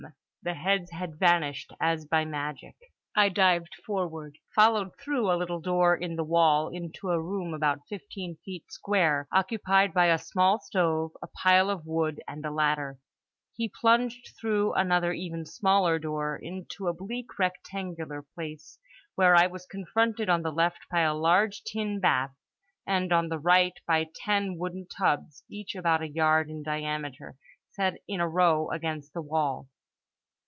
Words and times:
The 0.43 0.55
heads 0.55 0.89
had 0.89 1.19
vanished 1.19 1.71
as 1.79 2.07
by 2.07 2.25
magic. 2.25 2.75
I 3.15 3.29
dived 3.29 3.75
forward; 3.85 4.39
followed 4.55 4.97
through 4.97 5.29
a 5.31 5.37
little 5.37 5.59
door 5.61 5.95
in 5.95 6.15
the 6.15 6.23
wall 6.23 6.69
into 6.69 7.11
a 7.11 7.21
room 7.21 7.53
about 7.53 7.87
fifteen 7.87 8.37
feet 8.37 8.71
square, 8.73 9.27
occupied 9.31 9.93
by 9.93 10.07
a 10.07 10.17
small 10.17 10.57
stove, 10.59 11.11
a 11.21 11.27
pile 11.27 11.69
of 11.69 11.85
wood, 11.85 12.23
and 12.27 12.43
a 12.43 12.49
ladder. 12.49 12.97
He 13.53 13.69
plunged 13.69 14.31
through 14.35 14.73
another 14.73 15.13
even 15.13 15.45
smaller 15.45 15.99
door, 15.99 16.37
into 16.37 16.87
a 16.87 16.93
bleak 16.93 17.37
rectangular 17.37 18.25
place, 18.33 18.79
where 19.13 19.35
I 19.35 19.45
was 19.45 19.67
confronted 19.67 20.27
on 20.27 20.41
the 20.41 20.51
left 20.51 20.87
by 20.89 21.01
a 21.01 21.13
large 21.13 21.61
tin 21.65 21.99
bath 21.99 22.33
and 22.87 23.13
on 23.13 23.29
the 23.29 23.37
right 23.37 23.77
by 23.85 24.07
ten 24.15 24.57
wooden 24.57 24.87
tubs, 24.87 25.43
each 25.51 25.75
about 25.75 26.01
a 26.01 26.09
yard 26.09 26.49
in 26.49 26.63
diameter, 26.63 27.35
set 27.69 28.01
in 28.07 28.19
a 28.19 28.27
row 28.27 28.71
against 28.71 29.13
the 29.13 29.21
wall. 29.21 29.67